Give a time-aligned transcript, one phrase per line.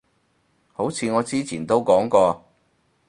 [0.73, 2.43] 好似我之前都講過